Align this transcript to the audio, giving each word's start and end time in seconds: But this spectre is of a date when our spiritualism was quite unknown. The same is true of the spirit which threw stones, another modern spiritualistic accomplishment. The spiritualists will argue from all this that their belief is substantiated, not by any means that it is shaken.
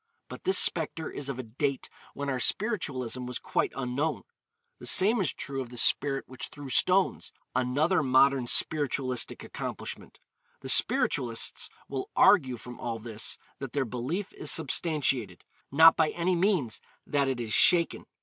But 0.29 0.45
this 0.45 0.57
spectre 0.57 1.11
is 1.11 1.29
of 1.29 1.37
a 1.37 1.43
date 1.43 1.87
when 2.15 2.27
our 2.27 2.39
spiritualism 2.39 3.27
was 3.27 3.37
quite 3.37 3.71
unknown. 3.75 4.23
The 4.79 4.87
same 4.87 5.21
is 5.21 5.31
true 5.31 5.61
of 5.61 5.69
the 5.69 5.77
spirit 5.77 6.27
which 6.27 6.47
threw 6.47 6.69
stones, 6.69 7.31
another 7.53 8.01
modern 8.01 8.47
spiritualistic 8.47 9.43
accomplishment. 9.43 10.19
The 10.61 10.69
spiritualists 10.69 11.69
will 11.87 12.09
argue 12.15 12.57
from 12.57 12.79
all 12.79 12.97
this 12.97 13.37
that 13.59 13.73
their 13.73 13.85
belief 13.85 14.33
is 14.33 14.49
substantiated, 14.49 15.43
not 15.71 15.95
by 15.95 16.09
any 16.09 16.35
means 16.35 16.81
that 17.05 17.27
it 17.27 17.39
is 17.39 17.53
shaken. 17.53 18.07